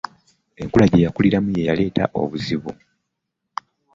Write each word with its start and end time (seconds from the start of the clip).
Enkula 0.61 0.85
gye 0.91 1.03
yakuliramu 1.05 1.49
ye 1.55 1.67
yaleeta 1.67 2.03
obuzibu. 2.21 2.71